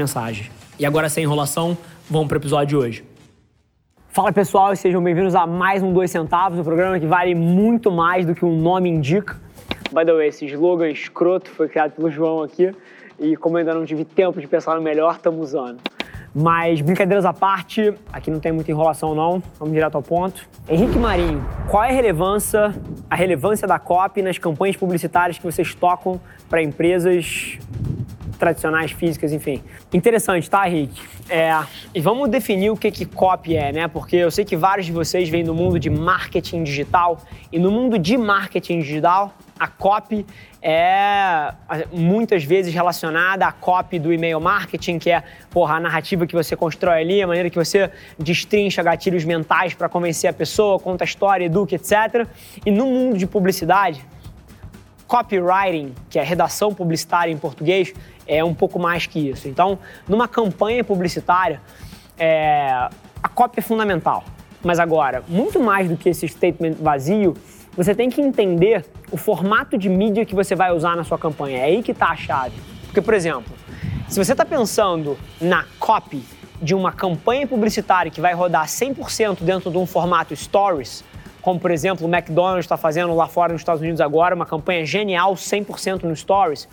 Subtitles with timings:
[0.00, 0.50] mensagens.
[0.78, 1.76] E agora, sem enrolação,
[2.08, 3.04] vamos para o episódio de hoje.
[4.08, 8.24] Fala pessoal sejam bem-vindos a mais um Dois Centavos, um programa que vale muito mais
[8.24, 9.36] do que o um nome indica.
[9.92, 12.74] By the way, esse slogan escroto foi criado pelo João aqui
[13.18, 15.78] e como ainda não tive tempo de pensar no melhor, estamos usando.
[16.34, 20.48] Mas brincadeiras à parte, aqui não tem muita enrolação não, vamos direto ao ponto.
[20.68, 22.74] Henrique Marinho, qual é a relevância,
[23.08, 27.58] a relevância da COP nas campanhas publicitárias que vocês tocam para empresas
[28.40, 29.62] tradicionais, físicas, enfim.
[29.92, 31.00] Interessante, tá, Henrique?
[31.28, 31.56] É,
[31.94, 33.86] e vamos definir o que, que copy é, né?
[33.86, 37.20] Porque eu sei que vários de vocês vêm do mundo de marketing digital
[37.52, 40.26] e no mundo de marketing digital, a copy
[40.62, 41.52] é
[41.92, 46.56] muitas vezes relacionada à copy do e-mail marketing, que é porra, a narrativa que você
[46.56, 51.06] constrói ali, a maneira que você destrincha gatilhos mentais para convencer a pessoa, conta a
[51.06, 52.26] história, educa, etc.
[52.64, 54.04] E no mundo de publicidade,
[55.10, 57.92] copywriting, que é redação publicitária em português,
[58.28, 59.48] é um pouco mais que isso.
[59.48, 59.76] Então,
[60.08, 61.60] numa campanha publicitária,
[62.16, 62.88] é,
[63.20, 64.22] a copy é fundamental.
[64.62, 67.34] Mas agora, muito mais do que esse statement vazio,
[67.76, 71.58] você tem que entender o formato de mídia que você vai usar na sua campanha.
[71.58, 72.54] É aí que está a chave.
[72.84, 73.52] Porque, por exemplo,
[74.08, 76.22] se você está pensando na copy
[76.62, 81.02] de uma campanha publicitária que vai rodar 100% dentro de um formato stories,
[81.40, 84.84] como por exemplo o McDonald's está fazendo lá fora nos Estados Unidos agora, uma campanha
[84.84, 86.68] genial 100% no Stories,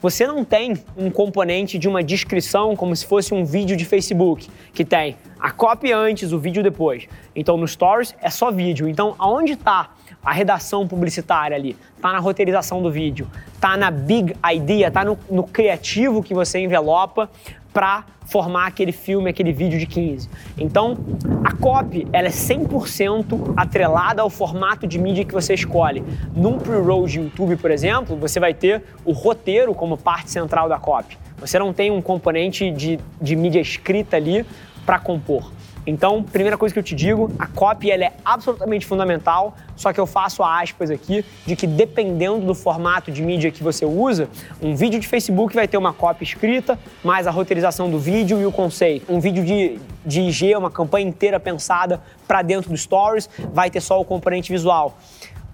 [0.00, 4.48] você não tem um componente de uma descrição como se fosse um vídeo de Facebook,
[4.72, 7.06] que tem a copy antes, o vídeo depois.
[7.34, 8.88] Então no Stories é só vídeo.
[8.88, 9.90] Então aonde está
[10.22, 11.76] a redação publicitária ali?
[11.96, 16.58] Está na roteirização do vídeo, está na big idea, está no, no criativo que você
[16.58, 17.30] envelopa
[17.72, 20.28] para formar aquele filme, aquele vídeo de 15.
[20.56, 20.96] Então,
[21.44, 26.04] a copy, ela é 100% atrelada ao formato de mídia que você escolhe.
[26.34, 30.78] Num pre-roll de YouTube, por exemplo, você vai ter o roteiro como parte central da
[30.78, 31.18] copy.
[31.38, 34.44] Você não tem um componente de, de mídia escrita ali
[34.86, 35.50] para compor.
[35.90, 39.98] Então, primeira coisa que eu te digo, a copy ela é absolutamente fundamental, só que
[39.98, 44.28] eu faço aspas aqui de que dependendo do formato de mídia que você usa,
[44.62, 48.46] um vídeo de Facebook vai ter uma copy escrita, mais a roteirização do vídeo e
[48.46, 49.12] o conceito.
[49.12, 53.80] Um vídeo de, de IG, uma campanha inteira pensada para dentro do Stories, vai ter
[53.80, 54.96] só o componente visual.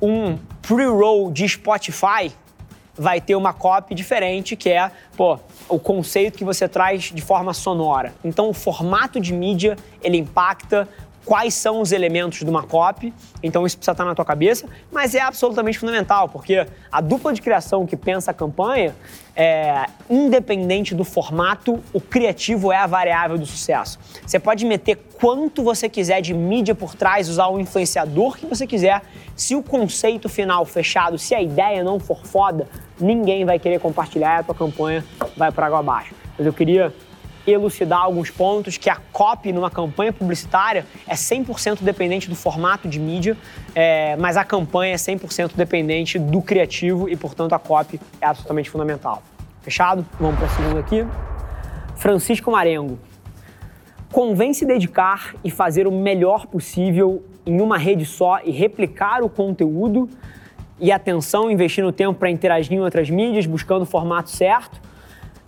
[0.00, 2.32] Um pre-roll de Spotify
[2.96, 5.38] vai ter uma copy diferente, que é, pô,
[5.68, 8.12] o conceito que você traz de forma sonora.
[8.24, 10.88] Então, o formato de mídia, ele impacta
[11.24, 13.12] quais são os elementos de uma copy,
[13.42, 17.40] então isso precisa estar na tua cabeça, mas é absolutamente fundamental, porque a dupla de
[17.40, 18.94] criação que pensa a campanha,
[19.34, 23.98] é, independente do formato, o criativo é a variável do sucesso.
[24.26, 28.66] Você pode meter quanto você quiser de mídia por trás, usar o influenciador que você
[28.66, 29.02] quiser,
[29.36, 32.68] se o conceito final fechado, se a ideia não for foda,
[33.00, 35.04] ninguém vai querer compartilhar e a tua campanha
[35.36, 36.14] vai para água abaixo.
[36.36, 36.92] Mas eu queria
[37.46, 42.98] elucidar alguns pontos que a copy numa campanha publicitária é 100% dependente do formato de
[42.98, 43.36] mídia,
[43.74, 48.70] é, mas a campanha é 100% dependente do criativo e, portanto, a copy é absolutamente
[48.70, 49.22] fundamental.
[49.62, 50.06] Fechado?
[50.18, 51.06] Vamos para a segunda aqui.
[51.96, 52.98] Francisco Marengo.
[54.10, 59.28] Convém se dedicar e fazer o melhor possível em uma rede só e replicar o
[59.28, 60.08] conteúdo
[60.78, 64.80] e atenção, investindo tempo para interagir em outras mídias, buscando o formato certo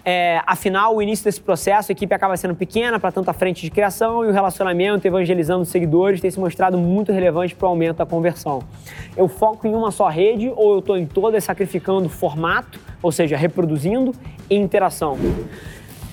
[0.05, 3.71] é, afinal, o início desse processo, a equipe acaba sendo pequena para tanta frente de
[3.71, 7.97] criação e o relacionamento, evangelizando os seguidores, tem se mostrado muito relevante para o aumento
[7.97, 8.63] da conversão.
[9.17, 13.35] Eu foco em uma só rede ou eu estou em todas sacrificando formato, ou seja,
[13.35, 14.15] reproduzindo
[14.51, 15.17] e interação.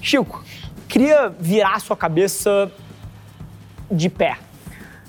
[0.01, 0.41] Chico,
[0.87, 2.71] queria virar sua cabeça
[3.91, 4.37] de pé.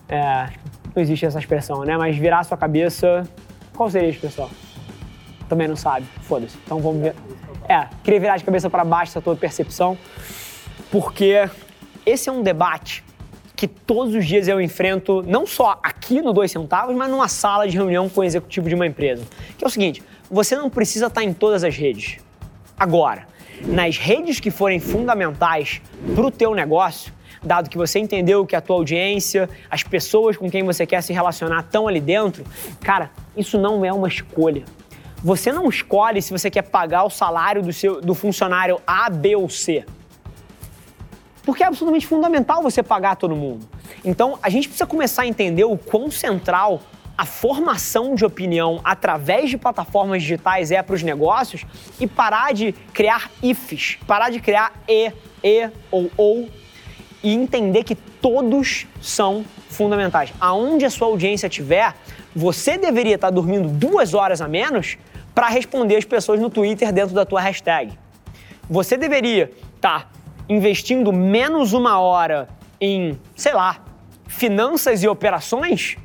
[0.08, 0.48] É,
[0.94, 1.96] não existe essa expressão, né?
[1.96, 3.22] Mas virar sua cabeça.
[3.76, 4.50] Qual seria a expressão?
[5.48, 6.04] Também não sabe.
[6.22, 6.58] Foda-se.
[6.64, 7.14] Então vamos ver.
[7.68, 9.96] É, queria virar de cabeça para baixo essa tua percepção,
[10.90, 11.48] porque
[12.04, 13.04] esse é um debate
[13.54, 17.68] que todos os dias eu enfrento, não só aqui no Dois Centavos, mas numa sala
[17.68, 19.24] de reunião com o executivo de uma empresa.
[19.56, 22.18] Que é o seguinte: você não precisa estar em todas as redes.
[22.76, 23.26] Agora,
[23.64, 25.80] nas redes que forem fundamentais
[26.14, 30.50] para o teu negócio, dado que você entendeu que a tua audiência, as pessoas com
[30.50, 32.44] quem você quer se relacionar estão ali dentro,
[32.80, 34.64] cara, isso não é uma escolha.
[35.22, 39.36] Você não escolhe se você quer pagar o salário do, seu, do funcionário A, B
[39.36, 39.84] ou C.
[41.44, 43.68] Porque é absolutamente fundamental você pagar todo mundo.
[44.04, 46.80] Então, a gente precisa começar a entender o quão central
[47.16, 51.64] a formação de opinião através de plataformas digitais é para os negócios
[52.00, 55.12] e parar de criar ifs, parar de criar e,
[55.44, 56.48] e ou ou
[57.22, 60.32] e entender que todos são fundamentais.
[60.40, 61.94] Aonde a sua audiência estiver,
[62.34, 64.96] você deveria estar dormindo duas horas a menos
[65.34, 67.98] para responder as pessoas no Twitter dentro da tua hashtag.
[68.68, 70.10] Você deveria estar
[70.48, 72.48] investindo menos uma hora
[72.80, 73.84] em, sei lá,
[74.26, 75.96] finanças e operações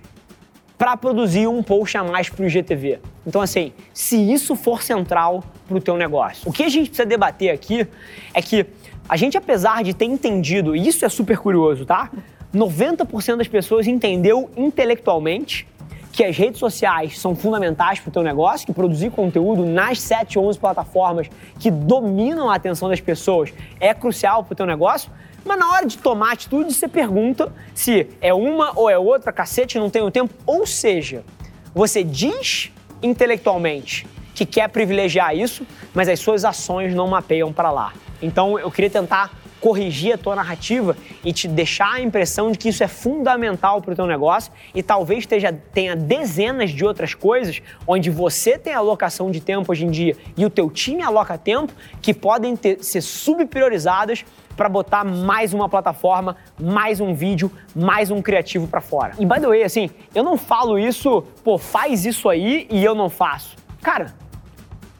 [0.77, 2.99] para produzir um post a mais para o IGTV.
[3.25, 7.05] Então, assim, se isso for central para o teu negócio, o que a gente precisa
[7.05, 7.87] debater aqui
[8.33, 8.65] é que
[9.09, 12.11] a gente, apesar de ter entendido, e isso é super curioso, tá?
[12.53, 15.67] 90% das pessoas entendeu intelectualmente
[16.17, 20.39] que as redes sociais são fundamentais para o teu negócio, que produzir conteúdo nas 7
[20.39, 21.29] ou 11 plataformas
[21.59, 25.11] que dominam a atenção das pessoas é crucial para o teu negócio,
[25.45, 29.77] mas na hora de tomar atitude, você pergunta se é uma ou é outra, cacete,
[29.77, 30.33] não tenho tempo.
[30.43, 31.23] Ou seja,
[31.71, 32.71] você diz
[33.03, 37.93] intelectualmente que quer privilegiar isso, mas as suas ações não mapeiam para lá.
[38.23, 42.69] Então eu queria tentar corrigir a tua narrativa e te deixar a impressão de que
[42.69, 47.61] isso é fundamental para o teu negócio e talvez esteja, tenha dezenas de outras coisas
[47.87, 51.73] onde você tem alocação de tempo hoje em dia e o teu time aloca tempo
[52.01, 54.23] que podem ter, ser subpriorizadas
[54.55, 59.13] para botar mais uma plataforma, mais um vídeo, mais um criativo para fora.
[59.19, 62.95] E by the way, assim, eu não falo isso, pô, faz isso aí e eu
[62.95, 63.55] não faço.
[63.83, 64.15] Cara,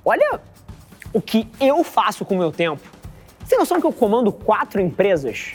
[0.05, 0.39] olha
[1.11, 2.96] o que eu faço com o meu tempo.
[3.47, 5.53] Você tem noção que eu comando quatro empresas?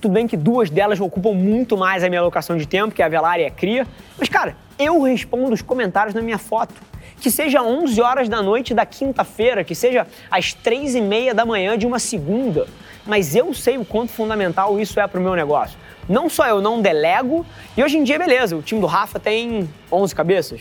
[0.00, 3.04] Tudo bem que duas delas ocupam muito mais a minha alocação de tempo, que é
[3.04, 3.86] a Velar e a Cria.
[4.18, 6.74] Mas, cara, eu respondo os comentários na minha foto.
[7.20, 11.46] Que seja 11 horas da noite da quinta-feira, que seja às 3 e meia da
[11.46, 12.66] manhã de uma segunda.
[13.06, 15.78] Mas eu sei o quanto fundamental isso é para o meu negócio.
[16.08, 19.70] Não só eu não delego, e hoje em dia, beleza, o time do Rafa tem
[19.92, 20.60] 11 cabeças?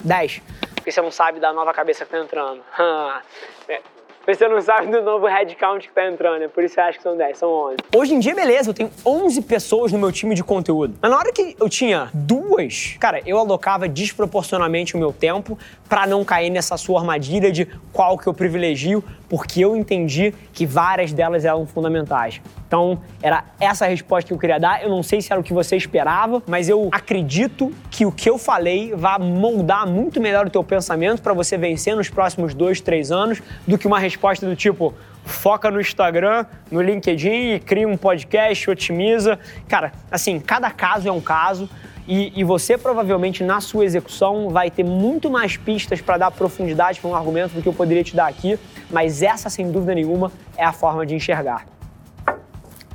[0.00, 0.42] 10.
[0.74, 2.60] Porque você não sabe da nova cabeça que tá entrando.
[4.28, 7.02] Você não sabe do novo headcount que tá entrando, é por isso eu acho que
[7.02, 7.76] são 10, são 11.
[7.96, 10.98] Hoje em dia, beleza, eu tenho 11 pessoas no meu time de conteúdo.
[11.00, 15.58] Mas na hora que eu tinha duas, cara, eu alocava desproporcionalmente o meu tempo
[15.88, 20.66] para não cair nessa sua armadilha de qual que eu privilegio, porque eu entendi que
[20.66, 22.38] várias delas eram fundamentais.
[22.66, 24.82] Então, era essa a resposta que eu queria dar.
[24.82, 28.30] Eu não sei se era o que você esperava, mas eu acredito que o que
[28.30, 32.80] eu falei vai moldar muito melhor o teu pensamento para você vencer nos próximos dois,
[32.80, 37.96] três anos do que uma resposta do tipo foca no Instagram, no LinkedIn cria um
[37.96, 39.36] podcast, otimiza.
[39.66, 41.68] Cara, assim, cada caso é um caso.
[42.06, 47.00] E, e, você provavelmente na sua execução vai ter muito mais pistas para dar profundidade
[47.00, 48.56] para um argumento do que eu poderia te dar aqui,
[48.88, 51.66] mas essa sem dúvida nenhuma é a forma de enxergar.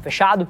[0.02, 0.48] Fechado?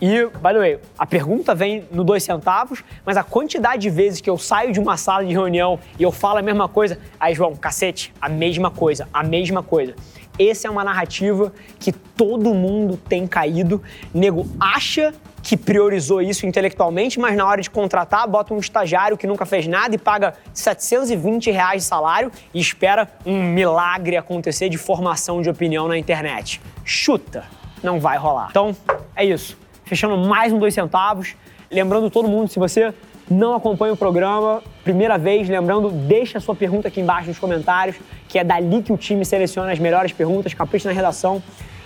[0.00, 4.20] E, by the way, a pergunta vem no dois centavos, mas a quantidade de vezes
[4.20, 7.34] que eu saio de uma sala de reunião e eu falo a mesma coisa, aí,
[7.34, 9.94] João, cacete, a mesma coisa, a mesma coisa.
[10.38, 13.82] Essa é uma narrativa que todo mundo tem caído.
[14.12, 19.26] Nego acha que priorizou isso intelectualmente, mas na hora de contratar, bota um estagiário que
[19.26, 24.76] nunca fez nada e paga 720 reais de salário e espera um milagre acontecer de
[24.76, 26.60] formação de opinião na internet.
[26.84, 27.44] Chuta,
[27.82, 28.48] não vai rolar.
[28.50, 28.76] Então,
[29.14, 29.56] é isso.
[29.86, 31.36] Fechando mais um dois centavos.
[31.70, 32.92] Lembrando todo mundo, se você
[33.30, 37.96] não acompanha o programa, primeira vez, lembrando, deixa a sua pergunta aqui embaixo nos comentários,
[38.28, 41.40] que é dali que o time seleciona as melhores perguntas, capricha na redação.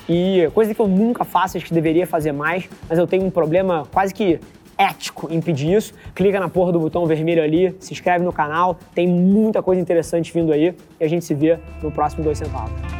[0.08, 3.30] E coisa que eu nunca faço, acho que deveria fazer mais, mas eu tenho um
[3.30, 4.40] problema quase que
[4.78, 5.92] ético em pedir isso.
[6.14, 10.32] Clica na porra do botão vermelho ali, se inscreve no canal, tem muita coisa interessante
[10.32, 12.99] vindo aí e a gente se vê no próximo Dois Centavos.